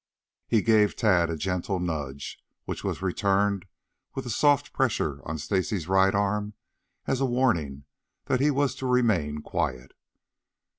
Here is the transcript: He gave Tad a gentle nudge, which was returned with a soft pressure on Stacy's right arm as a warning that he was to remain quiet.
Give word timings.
He 0.47 0.63
gave 0.63 0.95
Tad 0.95 1.29
a 1.29 1.37
gentle 1.37 1.79
nudge, 1.79 2.39
which 2.65 2.83
was 2.83 3.03
returned 3.03 3.67
with 4.15 4.25
a 4.25 4.31
soft 4.31 4.73
pressure 4.73 5.21
on 5.27 5.37
Stacy's 5.37 5.87
right 5.87 6.15
arm 6.15 6.55
as 7.05 7.21
a 7.21 7.25
warning 7.27 7.83
that 8.25 8.39
he 8.41 8.49
was 8.49 8.73
to 8.77 8.87
remain 8.87 9.43
quiet. 9.43 9.91